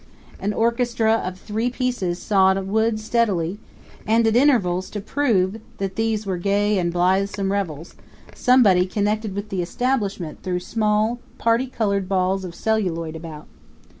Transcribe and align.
An 0.39 0.51
orchestra 0.51 1.21
of 1.23 1.37
three 1.37 1.69
pieces 1.69 2.17
sawed 2.19 2.57
wood 2.65 2.99
steadily; 2.99 3.59
and 4.07 4.25
at 4.25 4.35
intervals, 4.35 4.89
to 4.89 4.99
prove 4.99 5.59
that 5.77 5.95
these 5.95 6.25
were 6.25 6.37
gay 6.39 6.79
and 6.79 6.91
blithesome 6.91 7.51
revels, 7.51 7.93
somebody 8.33 8.87
connected 8.87 9.35
with 9.35 9.49
the 9.49 9.61
establishment 9.61 10.39
threw 10.41 10.59
small, 10.59 11.19
party 11.37 11.67
colored 11.67 12.09
balls 12.09 12.43
of 12.43 12.55
celluloid 12.55 13.15
about. 13.15 13.45